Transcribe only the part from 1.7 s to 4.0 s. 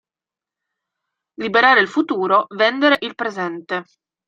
il futuro, vendere il presente.